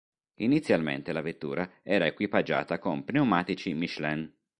[0.39, 4.33] Inizialmente la vettura era equipaggiata con pneumatici Michelin.